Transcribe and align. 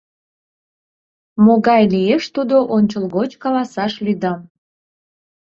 Могай 1.43 1.83
лиеш 1.93 2.23
тудо— 2.35 2.57
ончылгоч 2.75 3.31
каласаш 3.43 3.93
лӱдам. 4.05 4.39